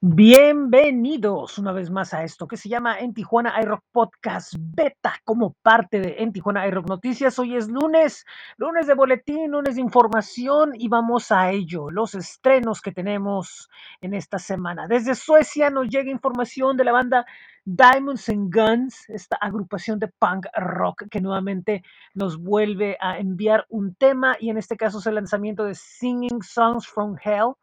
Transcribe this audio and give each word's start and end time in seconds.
Bienvenidos 0.00 1.58
una 1.58 1.72
vez 1.72 1.90
más 1.90 2.14
a 2.14 2.22
esto 2.22 2.46
que 2.46 2.56
se 2.56 2.68
llama 2.68 3.00
En 3.00 3.12
Tijuana 3.12 3.60
iRock 3.60 3.82
Podcast 3.90 4.54
Beta 4.56 5.14
como 5.24 5.54
parte 5.54 5.98
de 5.98 6.14
En 6.20 6.32
Tijuana 6.32 6.68
iRock 6.68 6.88
Noticias. 6.88 7.36
Hoy 7.40 7.56
es 7.56 7.66
lunes, 7.66 8.24
lunes 8.58 8.86
de 8.86 8.94
boletín, 8.94 9.50
lunes 9.50 9.74
de 9.74 9.80
información 9.80 10.70
y 10.76 10.86
vamos 10.86 11.32
a 11.32 11.50
ello, 11.50 11.90
los 11.90 12.14
estrenos 12.14 12.80
que 12.80 12.92
tenemos 12.92 13.68
en 14.00 14.14
esta 14.14 14.38
semana. 14.38 14.86
Desde 14.86 15.16
Suecia 15.16 15.68
nos 15.68 15.88
llega 15.88 16.12
información 16.12 16.76
de 16.76 16.84
la 16.84 16.92
banda 16.92 17.26
Diamonds 17.64 18.28
and 18.28 18.54
Guns, 18.54 19.10
esta 19.10 19.34
agrupación 19.34 19.98
de 19.98 20.06
punk 20.06 20.46
rock 20.54 21.08
que 21.10 21.20
nuevamente 21.20 21.82
nos 22.14 22.40
vuelve 22.40 22.96
a 23.00 23.18
enviar 23.18 23.66
un 23.68 23.96
tema 23.96 24.36
y 24.38 24.50
en 24.50 24.58
este 24.58 24.76
caso 24.76 25.00
es 25.00 25.06
el 25.06 25.16
lanzamiento 25.16 25.64
de 25.64 25.74
Singing 25.74 26.40
Songs 26.40 26.86
from 26.86 27.16
Hell 27.20 27.54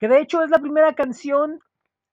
que 0.00 0.08
de 0.08 0.18
hecho 0.18 0.42
es 0.42 0.50
la 0.50 0.58
primera 0.58 0.92
canción 0.94 1.60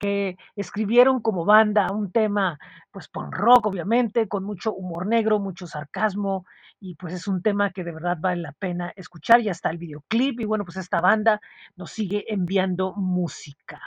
que 0.02 0.36
escribieron 0.56 1.20
como 1.20 1.44
banda 1.44 1.92
un 1.92 2.10
tema, 2.10 2.58
pues 2.90 3.06
punk 3.06 3.32
rock, 3.36 3.66
obviamente, 3.66 4.26
con 4.26 4.42
mucho 4.42 4.74
humor 4.74 5.06
negro, 5.06 5.38
mucho 5.38 5.68
sarcasmo, 5.68 6.44
y 6.80 6.96
pues 6.96 7.14
es 7.14 7.28
un 7.28 7.40
tema 7.40 7.70
que 7.70 7.84
de 7.84 7.92
verdad 7.92 8.16
vale 8.20 8.42
la 8.42 8.52
pena 8.52 8.92
escuchar. 8.96 9.40
Ya 9.40 9.52
está 9.52 9.70
el 9.70 9.78
videoclip, 9.78 10.40
y 10.40 10.44
bueno, 10.44 10.64
pues 10.64 10.76
esta 10.76 11.00
banda 11.00 11.40
nos 11.76 11.92
sigue 11.92 12.24
enviando 12.26 12.94
música. 12.94 13.80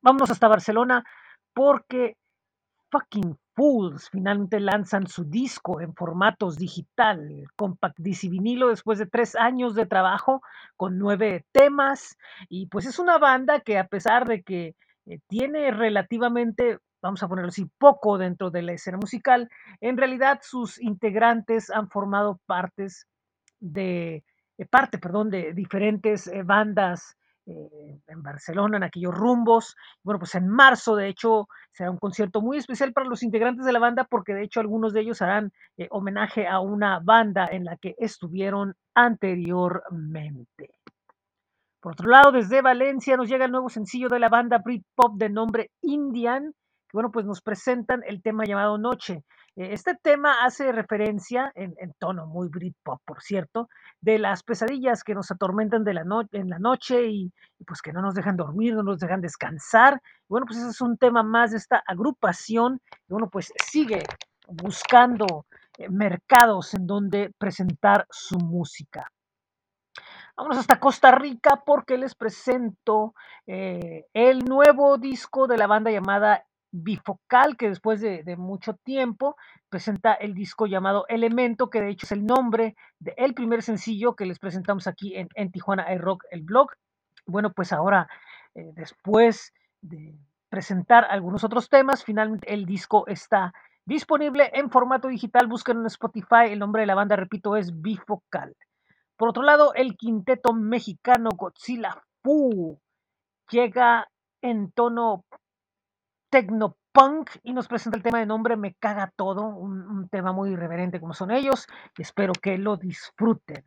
Vámonos 0.00 0.30
hasta 0.30 0.48
Barcelona 0.48 1.04
porque 1.52 2.16
Fucking 2.90 3.36
Fools 3.54 4.08
finalmente 4.08 4.58
lanzan 4.58 5.06
su 5.06 5.24
disco 5.24 5.82
en 5.82 5.94
formatos 5.94 6.56
digital, 6.56 7.44
compact 7.56 7.98
disc 7.98 8.24
y 8.24 8.30
vinilo 8.30 8.68
después 8.68 8.98
de 8.98 9.06
tres 9.06 9.36
años 9.36 9.74
de 9.74 9.84
trabajo 9.84 10.40
con 10.78 10.96
nueve 10.96 11.44
temas. 11.52 12.16
Y 12.48 12.68
pues 12.68 12.86
es 12.86 12.98
una 12.98 13.18
banda 13.18 13.60
que 13.60 13.78
a 13.78 13.86
pesar 13.86 14.26
de 14.26 14.42
que 14.42 14.76
eh, 15.06 15.18
tiene 15.28 15.70
relativamente, 15.70 16.78
vamos 17.02 17.22
a 17.22 17.28
ponerlo 17.28 17.48
así, 17.48 17.66
poco 17.78 18.18
dentro 18.18 18.50
de 18.50 18.62
la 18.62 18.72
escena 18.72 18.98
musical, 18.98 19.48
en 19.80 19.96
realidad 19.96 20.40
sus 20.42 20.80
integrantes 20.80 21.70
han 21.70 21.88
formado 21.88 22.40
partes 22.46 23.06
de, 23.58 24.24
eh, 24.58 24.66
parte, 24.68 24.98
perdón, 24.98 25.30
de 25.30 25.52
diferentes 25.54 26.26
eh, 26.26 26.42
bandas 26.42 27.16
en 27.46 28.22
Barcelona, 28.22 28.76
en 28.76 28.84
aquellos 28.84 29.12
rumbos. 29.12 29.74
Bueno, 30.04 30.20
pues 30.20 30.36
en 30.36 30.46
marzo, 30.46 30.94
de 30.94 31.08
hecho, 31.08 31.48
será 31.72 31.90
un 31.90 31.98
concierto 31.98 32.40
muy 32.40 32.58
especial 32.58 32.92
para 32.92 33.08
los 33.08 33.24
integrantes 33.24 33.66
de 33.66 33.72
la 33.72 33.80
banda, 33.80 34.06
porque 34.08 34.34
de 34.34 34.44
hecho 34.44 34.60
algunos 34.60 34.92
de 34.92 35.00
ellos 35.00 35.20
harán 35.20 35.50
homenaje 35.90 36.46
a 36.46 36.60
una 36.60 37.00
banda 37.00 37.48
en 37.50 37.64
la 37.64 37.76
que 37.76 37.96
estuvieron 37.98 38.76
anteriormente. 38.94 40.79
Por 41.80 41.92
otro 41.92 42.10
lado, 42.10 42.30
desde 42.30 42.60
Valencia 42.60 43.16
nos 43.16 43.28
llega 43.28 43.46
el 43.46 43.52
nuevo 43.52 43.70
sencillo 43.70 44.08
de 44.08 44.18
la 44.18 44.28
banda 44.28 44.58
Britpop 44.58 45.16
de 45.16 45.30
nombre 45.30 45.70
Indian, 45.80 46.52
que 46.52 46.92
bueno, 46.92 47.10
pues 47.10 47.24
nos 47.24 47.40
presentan 47.40 48.02
el 48.06 48.20
tema 48.20 48.44
llamado 48.44 48.76
Noche. 48.76 49.24
Eh, 49.56 49.72
Este 49.72 49.94
tema 49.94 50.44
hace 50.44 50.72
referencia, 50.72 51.50
en, 51.54 51.74
tono 51.98 52.26
muy 52.26 52.48
Britpop, 52.48 53.00
por 53.06 53.22
cierto, 53.22 53.68
de 54.02 54.18
las 54.18 54.42
pesadillas 54.42 55.02
que 55.02 55.14
nos 55.14 55.30
atormentan 55.30 55.84
en 55.86 56.50
la 56.50 56.58
noche 56.58 57.06
y, 57.08 57.32
pues 57.66 57.80
que 57.80 57.94
no 57.94 58.02
nos 58.02 58.14
dejan 58.14 58.36
dormir, 58.36 58.74
no 58.74 58.82
nos 58.82 58.98
dejan 58.98 59.22
descansar. 59.22 60.02
Bueno, 60.28 60.44
pues 60.46 60.58
ese 60.58 60.68
es 60.68 60.80
un 60.82 60.98
tema 60.98 61.22
más 61.22 61.52
de 61.52 61.56
esta 61.56 61.82
agrupación, 61.86 62.80
y 63.08 63.12
bueno, 63.12 63.30
pues 63.30 63.52
sigue 63.70 64.02
buscando 64.48 65.46
eh, 65.78 65.88
mercados 65.88 66.74
en 66.74 66.86
donde 66.86 67.32
presentar 67.38 68.06
su 68.10 68.36
música. 68.38 69.10
Vámonos 70.36 70.58
hasta 70.58 70.80
Costa 70.80 71.10
Rica 71.10 71.62
porque 71.64 71.98
les 71.98 72.14
presento 72.14 73.14
eh, 73.46 74.06
el 74.14 74.44
nuevo 74.44 74.96
disco 74.98 75.46
de 75.46 75.58
la 75.58 75.66
banda 75.66 75.90
llamada 75.90 76.44
Bifocal, 76.72 77.56
que 77.56 77.68
después 77.68 78.00
de, 78.00 78.22
mucho 78.36 78.74
tiempo 78.74 79.36
presenta 79.68 80.14
el 80.14 80.34
disco 80.34 80.66
llamado 80.66 81.04
Elemento, 81.08 81.68
que 81.68 81.80
de 81.80 81.90
hecho 81.90 82.06
es 82.06 82.12
el 82.12 82.24
nombre 82.24 82.76
del 82.98 83.34
primer 83.34 83.62
sencillo 83.62 84.14
que 84.14 84.26
les 84.26 84.38
presentamos 84.38 84.86
aquí 84.86 85.16
en, 85.16 85.28
en 85.34 85.50
Tijuana 85.50 85.92
iRock, 85.92 86.24
el 86.30 86.42
blog. 86.42 86.70
Bueno, 87.26 87.52
pues 87.52 87.72
ahora, 87.72 88.08
eh, 88.54 88.70
después 88.74 89.52
de 89.80 90.14
presentar 90.48 91.06
algunos 91.10 91.44
otros 91.44 91.68
temas, 91.68 92.04
finalmente 92.04 92.52
el 92.52 92.66
disco 92.66 93.06
está 93.06 93.52
disponible 93.84 94.50
en 94.54 94.70
formato 94.70 95.08
digital. 95.08 95.48
Busquen 95.48 95.78
en 95.78 95.86
Spotify, 95.86 96.50
el 96.50 96.58
nombre 96.58 96.82
de 96.82 96.86
la 96.86 96.94
banda, 96.94 97.16
repito, 97.16 97.56
es 97.56 97.80
Bifocal. 97.80 98.54
Por 99.20 99.28
otro 99.28 99.42
lado, 99.42 99.74
el 99.74 99.98
quinteto 99.98 100.54
mexicano 100.54 101.28
Godzilla 101.36 101.94
Fu 102.22 102.80
llega 103.50 104.08
en 104.40 104.72
tono 104.72 105.26
tecnopunk 106.30 107.28
y 107.42 107.52
nos 107.52 107.68
presenta 107.68 107.98
el 107.98 108.02
tema 108.02 108.18
de 108.20 108.24
nombre 108.24 108.56
Me 108.56 108.72
caga 108.76 109.12
todo, 109.14 109.44
un, 109.44 110.08
tema 110.08 110.32
muy 110.32 110.52
irreverente 110.52 111.00
como 111.00 111.12
son 111.12 111.32
ellos. 111.32 111.66
y 111.98 112.00
Espero 112.00 112.32
que 112.32 112.56
lo 112.56 112.78
disfruten. 112.78 113.62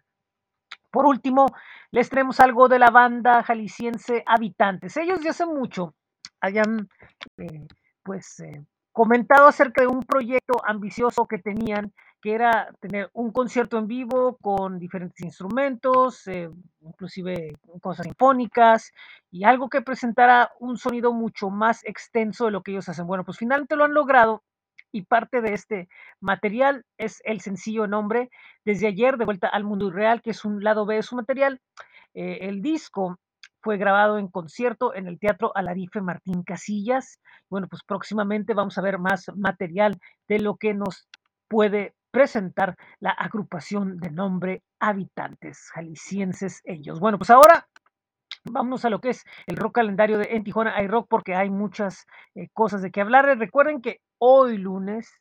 Por 0.89 1.05
último, 1.05 1.45
les 1.91 2.09
traemos 2.09 2.39
algo 2.39 2.67
de 2.67 2.79
la 2.79 2.89
banda 2.89 3.43
jalisciense 3.43 4.23
Habitantes. 4.25 4.97
Ellos 4.97 5.21
ya 5.21 5.29
hace 5.29 5.45
mucho 5.45 5.93
hayan 6.41 6.89
eh, 7.37 7.67
pues 8.01 8.39
eh, 8.39 8.65
comentado 8.91 9.45
acerca 9.45 9.83
de 9.83 9.87
un 9.87 10.01
proyecto 10.01 10.55
ambicioso 10.65 11.27
que 11.27 11.37
tenían, 11.37 11.93
que 12.23 12.33
era 12.33 12.73
tener 12.79 13.09
un 13.11 13.33
concierto 13.33 13.77
en 13.77 13.85
vivo 13.85 14.37
con 14.41 14.79
diferentes 14.79 15.19
instrumentos, 15.25 16.25
eh, 16.27 16.49
inclusive 16.79 17.57
cosas 17.81 18.05
sinfónicas 18.05 18.93
y 19.29 19.43
algo 19.43 19.67
que 19.67 19.81
presentara 19.81 20.49
un 20.61 20.77
sonido 20.77 21.11
mucho 21.11 21.49
más 21.49 21.83
extenso 21.83 22.45
de 22.45 22.51
lo 22.51 22.63
que 22.63 22.71
ellos 22.71 22.87
hacen. 22.87 23.07
Bueno, 23.07 23.25
pues 23.25 23.37
finalmente 23.37 23.75
lo 23.75 23.83
han 23.83 23.93
logrado 23.93 24.41
y 24.93 25.01
parte 25.01 25.41
de 25.41 25.53
este 25.53 25.89
material 26.21 26.85
es 26.97 27.21
el 27.25 27.41
sencillo 27.41 27.87
nombre 27.87 28.29
Desde 28.63 28.87
ayer 28.87 29.17
de 29.17 29.25
vuelta 29.25 29.49
al 29.49 29.65
mundo 29.65 29.89
irreal, 29.89 30.21
que 30.21 30.29
es 30.29 30.45
un 30.45 30.63
lado 30.63 30.85
B 30.85 30.95
de 30.95 31.03
su 31.03 31.17
material. 31.17 31.59
Eh, 32.13 32.37
el 32.43 32.61
disco 32.61 33.19
fue 33.59 33.75
grabado 33.75 34.17
en 34.17 34.29
concierto 34.29 34.95
en 34.95 35.07
el 35.07 35.19
Teatro 35.19 35.51
Alarife 35.55 35.99
Martín 35.99 36.43
Casillas. 36.43 37.19
Bueno, 37.49 37.67
pues 37.67 37.83
próximamente 37.83 38.53
vamos 38.53 38.77
a 38.77 38.81
ver 38.81 38.97
más 38.97 39.29
material 39.35 39.99
de 40.29 40.39
lo 40.39 40.55
que 40.55 40.73
nos 40.73 41.09
puede 41.49 41.93
presentar 42.13 42.77
la 42.99 43.09
agrupación 43.09 43.97
de 43.97 44.11
nombre 44.11 44.61
Habitantes 44.79 45.71
Jaliscienses 45.73 46.61
ellos. 46.63 46.99
Bueno, 46.99 47.17
pues 47.17 47.31
ahora 47.31 47.67
vámonos 48.45 48.85
a 48.85 48.91
lo 48.91 49.01
que 49.01 49.09
es 49.09 49.23
el 49.47 49.57
rock 49.57 49.75
calendario 49.75 50.19
de 50.19 50.27
En 50.35 50.43
Tijuana 50.43 50.75
hay 50.75 50.87
rock 50.87 51.07
porque 51.09 51.33
hay 51.33 51.49
muchas 51.49 52.05
eh, 52.35 52.49
cosas 52.53 52.83
de 52.83 52.91
qué 52.91 53.01
hablar. 53.01 53.25
Recuerden 53.39 53.81
que 53.81 53.99
hoy 54.19 54.59
lunes 54.59 55.19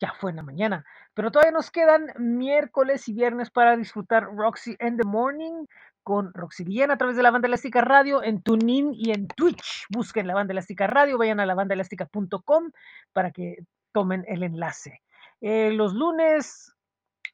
ya 0.00 0.14
fue 0.18 0.30
en 0.30 0.36
la 0.36 0.42
mañana, 0.42 0.84
pero 1.14 1.30
todavía 1.30 1.52
nos 1.52 1.70
quedan 1.70 2.12
miércoles 2.18 3.08
y 3.08 3.12
viernes 3.14 3.50
para 3.50 3.76
disfrutar 3.76 4.24
Roxy 4.24 4.76
in 4.80 4.96
the 4.96 5.06
Morning 5.06 5.64
con 6.02 6.34
Roxy 6.34 6.64
Villena 6.64 6.94
a 6.94 6.98
través 6.98 7.16
de 7.16 7.22
la 7.22 7.30
banda 7.30 7.46
elástica 7.46 7.82
radio 7.82 8.22
en 8.22 8.42
TuneIn 8.42 8.92
y 8.94 9.12
en 9.12 9.28
Twitch. 9.28 9.86
Busquen 9.90 10.26
la 10.26 10.34
banda 10.34 10.52
elástica 10.52 10.88
radio, 10.88 11.18
vayan 11.18 11.38
a 11.38 11.46
la 11.46 11.54
banda 11.54 11.76
para 13.12 13.30
que 13.30 13.58
tomen 13.92 14.24
el 14.26 14.42
enlace. 14.42 15.00
Eh, 15.40 15.70
los 15.72 15.94
lunes 15.94 16.72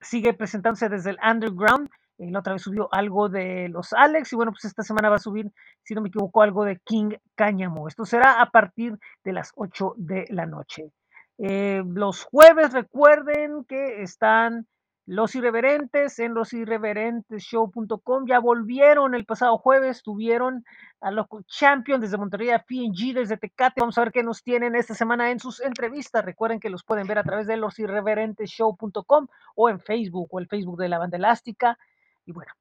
sigue 0.01 0.35
presentándose 0.35 0.89
desde 0.89 1.11
el 1.11 1.19
underground. 1.25 1.89
Eh, 2.19 2.31
la 2.31 2.41
otra 2.41 2.55
vez 2.55 2.63
subió 2.63 2.89
algo 2.93 3.29
de 3.29 3.69
los 3.69 3.93
Alex 3.93 4.33
y 4.33 4.37
bueno, 4.37 4.53
pues 4.53 4.65
esta 4.65 4.83
semana 4.83 5.09
va 5.09 5.17
a 5.17 5.21
subir, 5.21 5.51
si 5.83 5.95
no 5.95 6.03
me 6.03 6.09
equivoco, 6.09 6.43
algo 6.43 6.65
de 6.65 6.79
King 6.85 7.13
Cáñamo. 7.35 7.89
Esto 7.89 8.05
será 8.05 8.41
a 8.41 8.51
partir 8.51 8.99
de 9.25 9.33
las 9.33 9.53
8 9.57 9.95
de 9.97 10.27
la 10.31 10.47
noche. 10.47 10.93
Eh, 11.39 11.83
los 11.87 12.25
jueves 12.25 12.73
recuerden 12.73 13.65
que 13.65 14.03
están 14.03 14.67
los 15.07 15.35
irreverentes 15.35 16.19
en 16.19 16.35
losirreverentesshow.com. 16.35 18.27
Ya 18.27 18.39
volvieron 18.39 19.15
el 19.15 19.25
pasado 19.25 19.59
jueves, 19.59 20.03
tuvieron 20.03 20.65
a 21.01 21.11
los 21.11 21.27
Champion 21.47 22.01
desde 22.01 22.19
Monterrey, 22.19 22.51
a 22.51 22.61
PNG 22.61 23.15
desde 23.15 23.37
Tecate. 23.37 23.81
Vamos 23.81 23.99
a 23.99 24.03
ver 24.03 24.13
qué 24.13 24.23
nos 24.23 24.43
tienen 24.43 24.77
esta 24.77 24.95
semana 24.95 25.31
en 25.31 25.41
sus 25.41 25.61
entrevistas. 25.61 26.25
Recuerden 26.25 26.61
que 26.61 26.71
los 26.71 26.85
pueden 26.85 27.07
ver 27.07 27.19
a 27.19 27.25
través 27.25 27.47
de 27.47 27.57
losirreverentesshow.com 27.57 29.27
o 29.57 29.69
en 29.69 29.81
Facebook 29.81 30.29
o 30.31 30.39
el 30.39 30.47
Facebook 30.47 30.79
de 30.79 30.89
la 30.89 30.99
banda 30.99 31.17
elástica. 31.17 31.79
Y 32.25 32.33
bueno, 32.33 32.53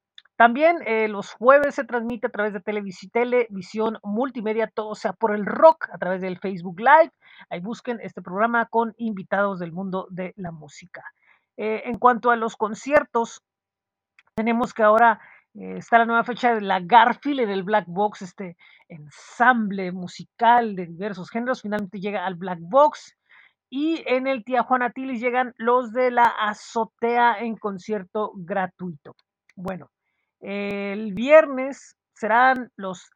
también 0.42 0.77
eh, 0.88 1.07
los 1.07 1.33
jueves 1.33 1.75
se 1.75 1.83
transmite 1.83 2.25
a 2.25 2.31
través 2.31 2.54
de 2.54 2.62
televisión 2.62 4.00
multimedia, 4.01 4.66
todo 4.66 4.95
sea 4.95 5.13
por 5.13 5.36
el 5.36 5.45
rock, 5.45 5.88
a 5.94 6.00
través 6.00 6.19
del 6.21 6.39
Facebook 6.39 6.80
Live. 6.80 7.12
Ahí 7.51 7.60
busquen 7.60 8.00
este 8.01 8.24
programa 8.24 8.66
con 8.66 8.95
invitados 8.98 9.60
del 9.60 9.71
mundo 9.71 10.07
de 10.10 10.33
la 10.38 10.51
música. 10.51 11.04
Eh, 11.57 11.83
en 11.86 11.98
cuanto 11.98 12.31
a 12.31 12.36
los 12.36 12.56
conciertos, 12.56 13.42
tenemos 14.36 14.74
que 14.74 14.83
ahora 14.83 15.19
eh, 15.53 15.77
está 15.77 15.98
la 15.98 16.06
nueva 16.06 16.24
fecha 16.24 16.56
de 16.56 16.62
la 16.62 16.80
Garfield 16.80 17.42
en 17.42 17.50
el 17.50 17.63
Black 17.63 17.86
Box, 17.88 18.21
este 18.21 18.57
ensamble 18.88 19.92
musical 19.92 20.75
de 20.75 20.86
diversos 20.86 21.30
géneros, 21.30 21.62
finalmente 21.62 22.00
llega 22.00 22.25
al 22.25 22.36
Black 22.36 22.59
Box. 22.62 23.15
Y 23.74 24.03
en 24.06 24.27
el 24.27 24.44
Tijuana 24.44 24.92
Tilis 24.92 25.21
llegan 25.21 25.53
los 25.57 25.94
de 25.94 26.12
la 26.12 26.25
azotea 26.25 27.39
en 27.39 27.56
concierto 27.56 28.33
gratuito. 28.36 29.15
Bueno, 29.56 29.89
el 30.42 31.13
viernes 31.13 31.95
serán 32.13 32.69
los 32.75 33.12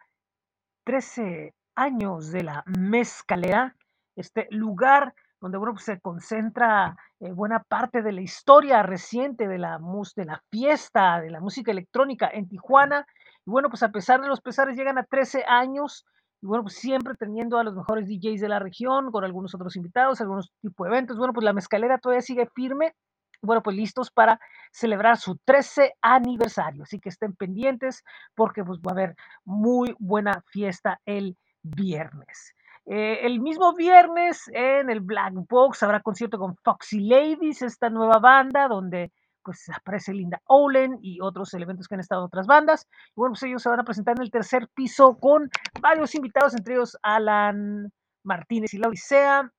13 0.85 1.53
años 1.75 2.31
de 2.31 2.43
la 2.43 2.63
mezcalera, 2.65 3.75
este 4.15 4.47
lugar 4.49 5.13
donde 5.45 5.59
bueno, 5.59 5.73
pues, 5.73 5.85
se 5.85 5.99
concentra 5.99 6.97
eh, 7.19 7.31
buena 7.31 7.59
parte 7.59 8.01
de 8.01 8.11
la 8.11 8.21
historia 8.21 8.81
reciente 8.81 9.47
de 9.47 9.59
la, 9.59 9.77
mus 9.77 10.15
de 10.15 10.25
la 10.25 10.41
fiesta, 10.49 11.21
de 11.21 11.29
la 11.29 11.39
música 11.39 11.71
electrónica 11.71 12.27
en 12.33 12.47
Tijuana. 12.47 13.05
Y 13.45 13.51
bueno, 13.51 13.69
pues 13.69 13.83
a 13.83 13.91
pesar 13.91 14.21
de 14.21 14.27
los 14.27 14.41
pesares, 14.41 14.75
llegan 14.75 14.97
a 14.97 15.03
13 15.03 15.43
años. 15.47 16.03
Y 16.41 16.47
bueno, 16.47 16.63
pues 16.63 16.77
siempre 16.77 17.13
teniendo 17.13 17.59
a 17.59 17.63
los 17.63 17.75
mejores 17.75 18.07
DJs 18.07 18.41
de 18.41 18.49
la 18.49 18.57
región, 18.57 19.11
con 19.11 19.23
algunos 19.23 19.53
otros 19.53 19.75
invitados, 19.75 20.19
algunos 20.19 20.51
tipos 20.63 20.85
de 20.85 20.95
eventos. 20.95 21.15
Bueno, 21.15 21.31
pues 21.31 21.43
la 21.43 21.53
mezcalera 21.53 21.99
todavía 21.99 22.21
sigue 22.21 22.49
firme. 22.55 22.95
Bueno, 23.43 23.61
pues 23.61 23.77
listos 23.77 24.09
para 24.09 24.39
celebrar 24.71 25.17
su 25.17 25.37
13 25.45 25.93
aniversario. 26.01 26.81
Así 26.81 26.99
que 26.99 27.09
estén 27.09 27.35
pendientes 27.35 28.03
porque 28.33 28.63
pues 28.63 28.79
va 28.79 28.93
a 28.93 28.93
haber 28.93 29.15
muy 29.43 29.95
buena 29.99 30.43
fiesta 30.47 30.99
el 31.05 31.37
viernes. 31.61 32.55
Eh, 32.87 33.25
el 33.25 33.39
mismo 33.39 33.73
viernes 33.73 34.43
en 34.53 34.89
el 34.89 34.99
Black 34.99 35.33
Box 35.49 35.81
habrá 35.81 36.01
concierto 36.01 36.37
con 36.37 36.55
Foxy 36.57 36.99
Ladies, 36.99 37.63
esta 37.63 37.89
nueva 37.89 38.19
banda 38.19 38.67
donde 38.67 39.11
pues 39.43 39.69
aparece 39.69 40.13
Linda 40.13 40.41
Olen 40.45 40.97
y 41.01 41.19
otros 41.21 41.53
elementos 41.53 41.87
que 41.87 41.95
han 41.95 42.01
estado 42.01 42.21
en 42.21 42.27
otras 42.27 42.47
bandas. 42.47 42.87
Y 43.09 43.13
bueno, 43.15 43.33
pues 43.33 43.43
ellos 43.43 43.61
se 43.61 43.69
van 43.69 43.79
a 43.79 43.83
presentar 43.83 44.15
en 44.17 44.23
el 44.23 44.31
tercer 44.31 44.67
piso 44.73 45.17
con 45.19 45.49
varios 45.79 46.15
invitados, 46.15 46.55
entre 46.55 46.75
ellos 46.75 46.97
Alan 47.03 47.91
Martínez 48.23 48.73
y 48.73 48.79
la 48.79 48.87
Odisea, 48.87 49.51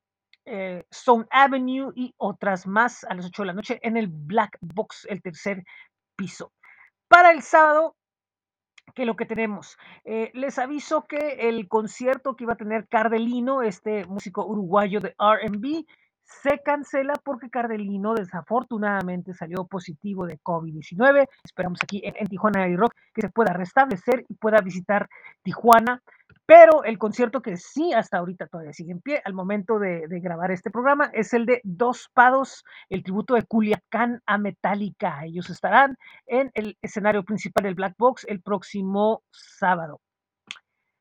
eh, 0.45 0.85
Stone 0.91 1.27
Avenue 1.31 1.93
y 1.95 2.13
otras 2.19 2.67
más 2.67 3.05
a 3.05 3.15
las 3.15 3.27
8 3.27 3.43
de 3.43 3.47
la 3.47 3.53
noche 3.53 3.81
en 3.83 3.97
el 3.97 4.09
Black 4.09 4.59
Box, 4.61 5.07
el 5.09 5.23
tercer 5.23 5.65
piso. 6.17 6.53
Para 7.09 7.31
el 7.31 7.43
sábado 7.43 7.96
que 8.97 9.05
lo 9.05 9.15
que 9.15 9.27
tenemos. 9.27 9.79
Eh, 10.05 10.33
les 10.35 10.59
aviso 10.59 11.07
que 11.07 11.49
el 11.49 11.69
concierto 11.69 12.35
que 12.35 12.45
iba 12.45 12.55
a 12.55 12.57
tener 12.57 12.89
Cardelino, 12.89 13.63
este 13.63 14.07
músico 14.07 14.45
uruguayo 14.45 15.01
de 15.01 15.15
RB, 15.19 15.85
se 16.23 16.61
cancela 16.65 17.13
porque 17.23 17.51
Cardelino 17.51 18.15
desafortunadamente 18.15 19.35
salió 19.35 19.67
positivo 19.67 20.27
de 20.27 20.41
COVID-19. 20.41 21.29
Esperamos 21.45 21.79
aquí 21.83 22.01
en, 22.03 22.15
en 22.17 22.27
Tijuana 22.27 22.67
y 22.67 22.75
Rock 22.75 22.95
que 23.15 23.21
se 23.21 23.29
pueda 23.29 23.53
restablecer 23.53 24.25
y 24.29 24.35
pueda 24.35 24.61
visitar 24.61 25.09
Tijuana 25.43 26.03
pero 26.47 26.85
el 26.85 26.97
concierto 26.97 27.43
que 27.43 27.57
sí 27.57 27.93
hasta 27.93 28.19
ahorita 28.19 28.47
todavía 28.47 28.73
sigue 28.73 28.93
en 28.93 29.01
pie 29.01 29.21
al 29.25 29.35
momento 29.35 29.81
de, 29.81 30.07
grabar 30.09 30.53
este 30.53 30.71
programa 30.71 31.11
es 31.13 31.35
el 31.35 31.45
de 31.45 31.61
Dos 31.65 32.09
Pados, 32.15 32.65
el 32.89 33.03
tributo 33.03 33.35
de 33.35 33.43
Culiacán 33.43 34.23
a 34.27 34.39
Metallica. 34.39 35.25
Ellos 35.25 35.51
estarán 35.51 35.97
en 36.27 36.53
el 36.55 36.79
escenario 36.83 37.25
principal 37.25 37.65
del 37.65 37.75
Black 37.75 37.95
Box 37.99 38.25
el 38.29 38.41
próximo 38.41 39.23
sábado. 39.33 40.01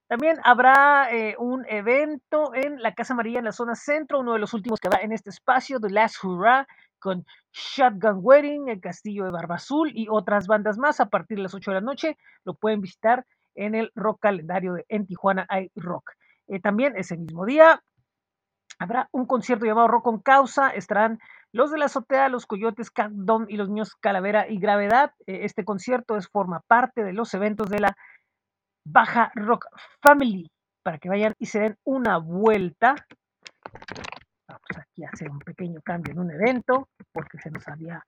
También 0.07 0.39
habrá 0.43 1.11
eh, 1.11 1.35
un 1.37 1.65
evento 1.67 2.53
en 2.53 2.81
la 2.81 2.93
Casa 2.93 3.15
María 3.15 3.39
en 3.39 3.45
la 3.45 3.51
zona 3.51 3.75
centro, 3.75 4.19
uno 4.19 4.33
de 4.33 4.39
los 4.39 4.53
últimos 4.53 4.79
que 4.79 4.89
va 4.89 4.97
en 5.01 5.11
este 5.11 5.29
espacio, 5.29 5.79
The 5.79 5.89
Last 5.89 6.23
Hurrah, 6.23 6.67
con 6.99 7.25
Shotgun 7.53 8.19
Wedding, 8.21 8.69
el 8.69 8.81
Castillo 8.81 9.25
de 9.25 9.31
Barba 9.31 9.55
Azul 9.55 9.91
y 9.93 10.07
otras 10.09 10.47
bandas 10.47 10.77
más 10.77 10.99
a 10.99 11.09
partir 11.09 11.37
de 11.37 11.43
las 11.43 11.53
8 11.53 11.71
de 11.71 11.75
la 11.75 11.81
noche. 11.81 12.17
Lo 12.43 12.55
pueden 12.55 12.81
visitar 12.81 13.25
en 13.55 13.75
el 13.75 13.91
rock 13.95 14.19
calendario 14.21 14.73
de 14.73 14.85
En 14.89 15.05
Tijuana 15.07 15.45
hay 15.49 15.71
rock. 15.75 16.11
Eh, 16.47 16.59
también 16.59 16.95
ese 16.95 17.17
mismo 17.17 17.45
día 17.45 17.81
habrá 18.79 19.09
un 19.11 19.25
concierto 19.25 19.65
llamado 19.65 19.87
Rock 19.87 20.03
con 20.03 20.19
Causa. 20.19 20.69
Estarán 20.69 21.19
los 21.51 21.71
de 21.71 21.77
la 21.77 21.85
azotea, 21.85 22.29
los 22.29 22.45
Coyotes, 22.45 22.91
Cat 22.91 23.11
Dom 23.11 23.45
y 23.47 23.57
los 23.57 23.69
niños 23.69 23.95
Calavera 23.95 24.47
y 24.49 24.59
Gravedad. 24.59 25.13
Eh, 25.25 25.39
este 25.43 25.63
concierto 25.63 26.17
es, 26.17 26.27
forma 26.27 26.61
parte 26.67 27.03
de 27.03 27.13
los 27.13 27.33
eventos 27.33 27.69
de 27.69 27.79
la 27.79 27.97
Baja 28.85 29.31
Rock 29.35 29.65
Family 30.01 30.51
para 30.83 30.99
que 30.99 31.09
vayan 31.09 31.33
y 31.39 31.47
se 31.47 31.59
den 31.59 31.77
una 31.83 32.17
vuelta. 32.17 32.95
Vamos 34.47 34.77
aquí 34.77 35.03
a 35.03 35.09
hacer 35.11 35.31
un 35.31 35.39
pequeño 35.39 35.81
cambio 35.81 36.13
en 36.13 36.19
un 36.19 36.31
evento 36.31 36.89
porque 37.11 37.39
se 37.39 37.49
nos 37.49 37.67
había 37.67 38.05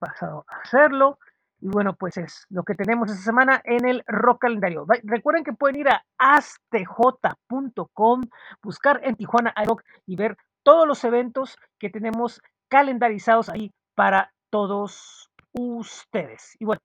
pasado 0.00 0.44
a 0.48 0.56
hacerlo. 0.56 1.18
Y 1.60 1.68
bueno, 1.68 1.94
pues 1.94 2.16
es 2.16 2.46
lo 2.50 2.64
que 2.64 2.74
tenemos 2.74 3.10
esta 3.10 3.22
semana 3.22 3.60
en 3.64 3.86
el 3.86 4.02
Rock 4.06 4.42
Calendario. 4.42 4.86
Recuerden 5.04 5.44
que 5.44 5.52
pueden 5.52 5.80
ir 5.80 5.88
a 5.88 6.04
astj.com, 6.18 8.22
buscar 8.62 9.00
en 9.02 9.16
Tijuana 9.16 9.54
iRock 9.62 9.82
y 10.06 10.16
ver 10.16 10.36
todos 10.62 10.86
los 10.86 11.02
eventos 11.04 11.56
que 11.78 11.90
tenemos 11.90 12.42
calendarizados 12.68 13.48
ahí 13.48 13.72
para 13.94 14.32
todos 14.50 15.30
ustedes. 15.52 16.56
Y 16.58 16.66
bueno, 16.66 16.80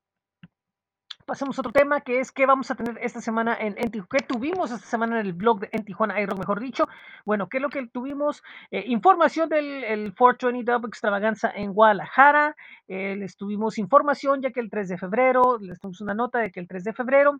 pasemos 1.26 1.58
a 1.58 1.62
otro 1.62 1.72
tema 1.72 2.02
que 2.02 2.20
es 2.20 2.32
que 2.32 2.46
vamos 2.46 2.72
a 2.72 2.76
tener 2.76 2.98
esta 3.02 3.22
semana 3.22 3.58
en, 3.60 3.76
en 3.78 3.92
¿Qué 3.92 4.20
tuvimos 4.28 4.72
esta 4.72 4.86
semana 4.86 5.20
en 5.20 5.28
el 5.28 5.34
blog 5.34 5.60
de 5.60 5.70
En 5.72 5.84
Tijuana 5.86 6.20
iRock, 6.22 6.40
mejor 6.40 6.60
dicho? 6.60 6.88
Bueno, 7.26 7.50
¿qué 7.50 7.58
es 7.58 7.62
lo 7.62 7.70
que 7.70 7.88
tuvimos? 7.88 8.44
Eh, 8.72 8.84
información 8.88 9.50
del 9.50 9.84
el 9.84 10.14
420 10.16 10.72
Dub 10.72 10.88
Extravaganza 10.88 11.52
en 11.54 11.74
Guadalajara. 11.74 12.56
Eh, 12.88 13.16
les 13.16 13.36
tuvimos 13.36 13.78
información 13.78 14.42
ya 14.42 14.52
que 14.52 14.60
el 14.60 14.70
3 14.70 14.90
de 14.90 14.98
febrero, 14.98 15.58
les 15.60 15.80
tuvimos 15.80 16.02
una 16.02 16.14
nota 16.14 16.40
de 16.40 16.52
que 16.52 16.60
el 16.60 16.68
3 16.68 16.84
de 16.84 16.94
febrero 16.94 17.40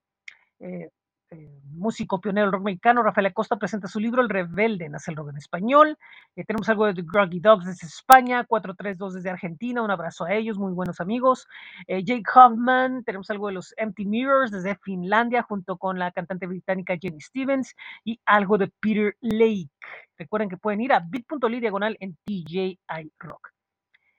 eh, 0.60 0.90
eh, 1.32 1.50
músico 1.72 2.20
pionero 2.20 2.48
del 2.48 2.52
rock 2.54 2.64
mexicano, 2.64 3.04
Rafael 3.04 3.28
Acosta, 3.28 3.56
presenta 3.56 3.88
su 3.88 4.00
libro 4.00 4.22
El 4.22 4.30
Rebelde, 4.30 4.90
nace 4.90 5.12
el 5.12 5.18
rock 5.18 5.30
en 5.30 5.38
español. 5.38 5.98
Eh, 6.36 6.44
tenemos 6.44 6.68
algo 6.70 6.86
de 6.86 6.94
The 6.94 7.04
Groggy 7.04 7.40
Dogs 7.40 7.66
desde 7.66 7.88
España, 7.88 8.44
432 8.44 9.14
desde 9.14 9.30
Argentina, 9.30 9.82
un 9.82 9.92
abrazo 9.92 10.26
a 10.26 10.34
ellos, 10.34 10.58
muy 10.58 10.74
buenos 10.74 11.00
amigos. 11.00 11.48
Eh, 11.88 12.04
Jake 12.04 12.24
Hoffman, 12.36 13.04
tenemos 13.06 13.30
algo 13.32 13.48
de 13.48 13.54
los 13.54 13.74
Empty 13.78 14.06
Mirrors 14.06 14.52
desde 14.52 14.76
Finlandia, 14.76 15.42
junto 15.42 15.78
con 15.78 15.98
la 15.98 16.12
cantante 16.12 16.48
británica 16.48 16.98
Jenny 17.02 17.22
Stevens, 17.22 17.76
y 18.04 18.20
algo 18.26 18.58
de 18.58 18.68
Peter 18.80 19.16
Lake. 19.22 19.70
Recuerden 20.18 20.50
que 20.50 20.58
pueden 20.58 20.82
ir 20.82 20.94
a 20.94 21.00
bit.ly 21.00 21.60
diagonal 21.62 21.98
en 22.00 22.18
TJI 22.26 22.78
Rock. 23.20 23.52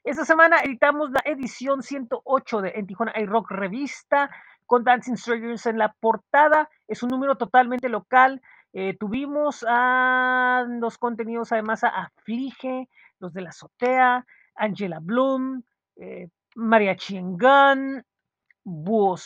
Esta 0.05 0.25
semana 0.25 0.57
editamos 0.65 1.13
la 1.13 1.23
edición 1.25 1.81
108 1.85 2.61
de 2.61 2.73
En 2.75 2.89
Tijuana 2.89 3.13
iRock 3.21 3.53
Revista 3.53 4.31
con 4.67 4.83
Dancing 4.83 5.15
Strangers 5.15 5.67
en 5.67 5.79
la 5.79 5.93
portada. 5.93 6.69
Es 6.89 7.05
un 7.05 7.11
número 7.11 7.37
totalmente 7.37 7.89
local. 7.89 8.43
Eh, 8.73 8.97
tuvimos 8.99 9.65
a 9.69 10.67
los 10.69 10.99
contenidos 10.99 11.53
además 11.53 11.85
a 11.85 11.89
Aflige, 11.91 12.89
los 13.21 13.33
de 13.33 13.43
la 13.43 13.51
azotea, 13.51 14.27
Angela 14.57 14.99
Bloom, 15.01 15.63
eh, 15.95 16.31
María 16.57 16.97
Chingán, 16.97 18.05
Búho 18.65 19.17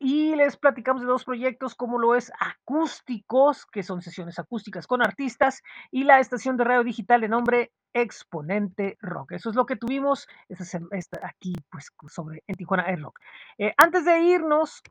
y 0.00 0.34
les 0.36 0.56
platicamos 0.56 1.02
de 1.02 1.08
dos 1.08 1.24
proyectos 1.24 1.74
como 1.74 1.98
lo 1.98 2.14
es 2.14 2.30
Acústicos, 2.38 3.66
que 3.66 3.82
son 3.82 4.02
sesiones 4.02 4.38
acústicas 4.38 4.86
con 4.86 5.02
artistas, 5.02 5.62
y 5.90 6.04
la 6.04 6.20
estación 6.20 6.56
de 6.56 6.64
radio 6.64 6.84
digital 6.84 7.20
de 7.20 7.28
nombre 7.28 7.72
Exponente 7.94 8.96
Rock. 9.00 9.32
Eso 9.32 9.50
es 9.50 9.56
lo 9.56 9.66
que 9.66 9.76
tuvimos 9.76 10.26
esta, 10.48 11.20
aquí 11.22 11.54
pues, 11.70 11.90
sobre 12.08 12.42
en 12.46 12.56
Tijuana 12.56 12.84
Air 12.88 13.00
Rock. 13.00 13.20
Eh, 13.58 13.72
antes 13.76 14.04
de 14.04 14.18
irnos, 14.20 14.82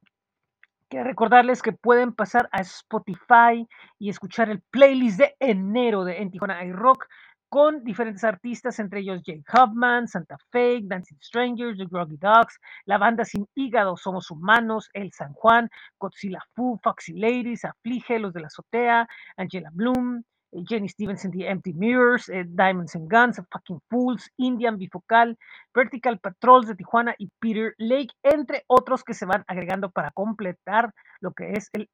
quiero 0.90 1.06
recordarles 1.06 1.62
que 1.62 1.74
pueden 1.74 2.14
pasar 2.14 2.50
a 2.52 2.62
Spotify 2.62 3.68
y 3.98 4.10
escuchar 4.10 4.50
el 4.50 4.62
playlist 4.62 5.20
de 5.20 5.36
enero 5.40 6.04
de 6.04 6.22
En 6.22 6.32
Tijuana 6.32 6.62
Air 6.62 6.76
Rock 6.76 7.08
con 7.52 7.84
diferentes 7.84 8.24
artistas, 8.24 8.80
entre 8.80 9.02
ellos 9.02 9.22
Jake 9.24 9.44
Huffman, 9.52 10.08
Santa 10.08 10.38
Fe, 10.52 10.80
Dancing 10.84 11.18
Strangers, 11.20 11.78
The 11.78 11.86
Groggy 11.86 12.16
Dogs, 12.16 12.58
la 12.86 12.98
banda 12.98 13.26
Sin 13.26 13.46
Hígado, 13.56 13.98
Somos 13.98 14.32
Humanos, 14.32 14.90
El 14.94 15.12
San 15.12 15.34
Juan, 15.34 15.70
Godzilla 16.00 16.40
Fu, 16.56 16.80
Foxy 16.82 17.12
Ladies, 17.12 17.66
Aflige, 17.66 18.20
Los 18.20 18.32
de 18.32 18.40
la 18.40 18.48
Azotea, 18.48 19.06
Angela 19.36 19.70
Bloom, 19.74 20.24
eh, 20.54 20.64
Jenny 20.66 20.88
Stevens 20.88 21.26
and 21.26 21.34
the 21.34 21.46
Empty 21.46 21.74
Mirrors, 21.74 22.30
eh, 22.30 22.46
Diamonds 22.48 22.96
and 22.96 23.12
Guns, 23.12 23.42
Fucking 23.52 23.82
Fools, 23.90 24.32
Indian 24.38 24.78
Bifocal, 24.78 25.38
Vertical 25.74 26.20
Patrols 26.20 26.68
de 26.68 26.76
Tijuana 26.76 27.16
y 27.18 27.30
Peter 27.40 27.76
Lake, 27.78 28.14
entre 28.24 28.64
otros 28.68 29.04
que 29.04 29.14
se 29.14 29.26
van 29.26 29.44
agregando 29.48 29.92
para 29.92 30.12
completar 30.12 30.94
lo 31.20 31.34
que 31.34 31.52
es 31.52 31.70
el 31.74 31.90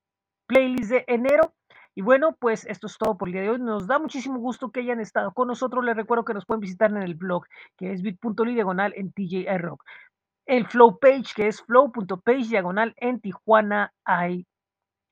playlist 0.45 0.91
de 0.91 1.03
enero. 1.07 1.51
Y 1.97 2.03
bueno, 2.03 2.35
pues 2.39 2.63
esto 2.67 2.85
es 2.85 2.95
todo 2.99 3.17
por 3.17 3.27
el 3.27 3.33
día 3.33 3.41
de 3.41 3.49
hoy. 3.49 3.59
Nos 3.59 3.87
da 3.87 3.97
muchísimo 3.97 4.37
gusto 4.37 4.69
que 4.69 4.81
hayan 4.81 4.99
estado 4.99 5.33
con 5.33 5.47
nosotros. 5.47 5.83
Les 5.83 5.95
recuerdo 5.95 6.25
que 6.25 6.35
nos 6.35 6.45
pueden 6.45 6.61
visitar 6.61 6.91
en 6.91 7.01
el 7.01 7.15
blog, 7.15 7.45
que 7.75 7.91
es 7.91 8.03
bit.ly 8.03 8.53
diagonal 8.53 8.93
en 8.95 9.11
TJI 9.11 9.47
Rock. 9.57 9.83
El 10.45 10.67
flow 10.67 10.99
page, 10.99 11.33
que 11.35 11.47
es 11.47 11.63
flow.page 11.63 12.49
diagonal 12.49 12.93
en 12.97 13.19
Tijuana 13.19 13.91
I 14.05 14.45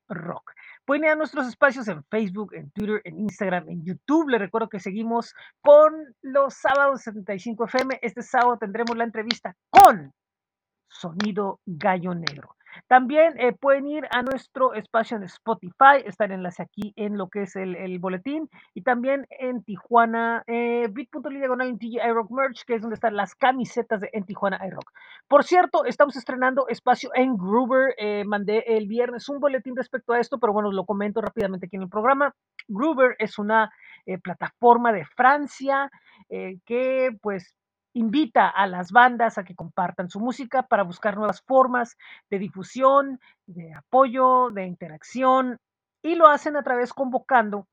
Rock. 0.10 0.52
Pueden 0.86 1.06
ir 1.06 1.10
a 1.10 1.16
nuestros 1.16 1.48
espacios 1.48 1.88
en 1.88 2.04
Facebook, 2.04 2.54
en 2.54 2.70
Twitter, 2.70 3.02
en 3.04 3.20
Instagram, 3.20 3.68
en 3.68 3.84
YouTube. 3.84 4.30
Les 4.30 4.40
recuerdo 4.40 4.70
que 4.70 4.80
seguimos 4.80 5.34
con 5.62 5.92
los 6.22 6.54
sábados 6.54 7.02
75 7.02 7.66
FM. 7.66 7.98
Este 8.04 8.22
sábado 8.22 8.60
tendremos 8.60 8.96
la 8.96 9.06
entrevista 9.06 9.56
con 9.72 10.14
Sonido 10.88 11.62
Gallo 11.66 12.14
Negro. 12.14 12.55
También 12.88 13.40
eh, 13.40 13.54
pueden 13.54 13.88
ir 13.88 14.08
a 14.12 14.22
nuestro 14.22 14.74
espacio 14.74 15.18
en 15.18 15.24
Spotify, 15.24 16.04
está 16.06 16.26
el 16.26 16.34
enlace 16.34 16.64
aquí 16.64 16.94
en 16.96 17.18
lo 17.18 17.30
que 17.30 17.44
es 17.44 17.56
el, 17.56 17.76
el 17.76 18.00
boletín, 18.00 18.50
y 18.74 18.82
también 18.82 19.28
en 19.30 19.64
Tijuana, 19.64 20.44
eh, 20.48 20.88
bit.ly 20.92 21.40
diagonal 21.40 21.70
en 21.70 21.78
iRock 21.82 22.32
Merch, 22.32 22.66
que 22.66 22.76
es 22.76 22.82
donde 22.82 22.96
están 22.96 23.16
las 23.16 23.36
camisetas 23.36 24.02
de 24.02 24.10
en 24.14 24.26
Tijuana 24.26 24.60
iRock. 24.66 24.92
Por 25.28 25.44
cierto, 25.44 25.86
estamos 25.86 26.16
estrenando 26.16 26.68
espacio 26.68 27.10
en 27.14 27.38
Groover, 27.38 27.96
eh, 27.98 28.24
mandé 28.26 28.64
el 28.68 28.88
viernes 28.88 29.30
un 29.30 29.40
boletín 29.40 29.76
respecto 29.76 30.14
a 30.14 30.20
esto, 30.20 30.40
pero 30.40 30.54
bueno, 30.54 30.72
lo 30.72 30.86
comento 30.86 31.22
rápidamente 31.22 31.68
aquí 31.68 31.76
en 31.76 31.84
el 31.84 31.90
programa. 31.90 32.34
Groover 32.68 33.16
es 33.20 33.38
una 33.38 33.72
eh, 34.06 34.18
plataforma 34.18 34.92
de 34.92 35.06
Francia 35.06 35.90
que 36.66 37.10
pues 37.22 37.54
invita 37.96 38.50
a 38.50 38.68
las 38.68 38.92
bandas 38.92 39.38
a 39.38 39.46
que 39.46 39.56
compartan 39.56 40.10
su 40.10 40.20
música 40.20 40.64
para 40.64 40.84
buscar 40.84 41.16
nuevas 41.16 41.42
formas 41.42 41.98
de 42.30 42.40
difusión, 42.40 43.20
de 43.48 43.74
apoyo, 43.74 44.50
de 44.52 44.66
interacción, 44.66 45.60
y 46.04 46.16
lo 46.16 46.28
hacen 46.28 46.58
a 46.58 46.64
través 46.64 46.94
convocando 46.94 47.68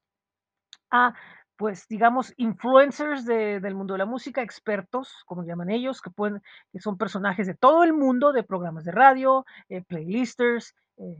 a, 0.90 1.14
pues, 1.56 1.88
digamos, 1.88 2.32
influencers 2.36 3.26
de, 3.26 3.58
del 3.58 3.74
mundo 3.74 3.94
de 3.94 3.98
la 3.98 4.06
música, 4.06 4.42
expertos, 4.42 5.24
como 5.26 5.44
llaman 5.44 5.70
ellos, 5.70 6.00
que, 6.00 6.10
pueden, 6.10 6.40
que 6.72 6.80
son 6.80 6.96
personajes 6.96 7.48
de 7.48 7.54
todo 7.54 7.82
el 7.82 7.92
mundo, 7.92 8.32
de 8.32 8.44
programas 8.44 8.84
de 8.84 8.92
radio, 8.92 9.44
eh, 9.68 9.82
playlisters, 9.82 10.74
eh, 10.98 11.18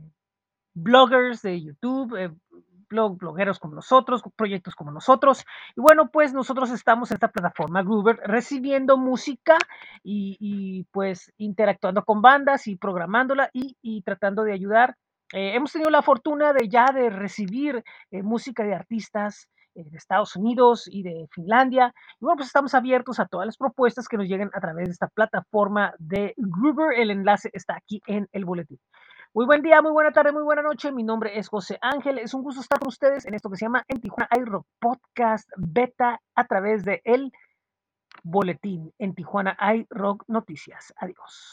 bloggers 0.74 1.42
de 1.42 1.60
YouTube, 1.60 2.16
eh, 2.16 2.30
blog, 2.92 3.18
blogueros 3.18 3.58
como 3.58 3.74
nosotros, 3.74 4.22
proyectos 4.36 4.74
como 4.74 4.92
nosotros. 4.92 5.44
Y 5.74 5.80
bueno, 5.80 6.10
pues 6.10 6.32
nosotros 6.32 6.70
estamos 6.70 7.10
en 7.10 7.16
esta 7.16 7.28
plataforma 7.28 7.82
Groover 7.82 8.20
recibiendo 8.24 8.96
música 8.96 9.58
y, 10.04 10.84
pues 10.92 11.32
interactuando 11.38 12.04
con 12.04 12.22
bandas 12.22 12.66
y 12.66 12.76
programándola 12.76 13.50
y, 13.52 14.02
tratando 14.02 14.44
de 14.44 14.52
ayudar. 14.52 14.96
Eh, 15.32 15.54
hemos 15.54 15.72
tenido 15.72 15.90
la 15.90 16.02
fortuna 16.02 16.52
de 16.52 16.68
ya 16.68 16.92
de 16.92 17.08
recibir 17.08 17.82
eh, 18.10 18.22
música 18.22 18.64
de 18.64 18.74
artistas 18.74 19.48
eh, 19.74 19.84
de 19.90 19.96
Estados 19.96 20.36
Unidos 20.36 20.86
y 20.90 21.02
de 21.02 21.26
Finlandia. 21.32 21.94
Y 22.20 22.24
bueno, 22.24 22.36
pues 22.36 22.48
estamos 22.48 22.74
abiertos 22.74 23.18
a 23.18 23.26
todas 23.26 23.46
las 23.46 23.56
propuestas 23.56 24.06
que 24.06 24.18
nos 24.18 24.28
lleguen 24.28 24.50
a 24.52 24.60
través 24.60 24.86
de 24.88 24.92
esta 24.92 25.08
plataforma 25.08 25.94
de 25.98 26.34
Groover. 26.36 26.98
El 26.98 27.10
enlace 27.10 27.48
está 27.54 27.76
aquí 27.76 28.02
en 28.06 28.28
el 28.32 28.44
boletín. 28.44 28.78
Muy 29.34 29.46
buen 29.46 29.62
día, 29.62 29.80
muy 29.80 29.92
buena 29.92 30.12
tarde, 30.12 30.30
muy 30.30 30.42
buena 30.42 30.60
noche. 30.60 30.92
Mi 30.92 31.04
nombre 31.04 31.38
es 31.38 31.48
José 31.48 31.78
Ángel. 31.80 32.18
Es 32.18 32.34
un 32.34 32.42
gusto 32.42 32.60
estar 32.60 32.78
con 32.78 32.88
ustedes 32.88 33.24
en 33.24 33.32
esto 33.32 33.48
que 33.48 33.56
se 33.56 33.64
llama 33.64 33.82
En 33.88 33.98
Tijuana 33.98 34.28
iRock 34.38 34.66
Podcast 34.78 35.48
Beta 35.56 36.20
a 36.34 36.46
través 36.46 36.84
de 36.84 37.00
el 37.02 37.32
boletín 38.22 38.92
en 38.98 39.14
Tijuana 39.14 39.56
iRock 39.74 40.24
Noticias. 40.28 40.92
Adiós. 40.98 41.48